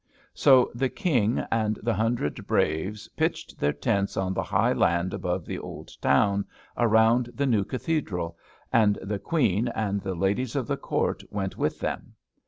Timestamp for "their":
3.59-3.71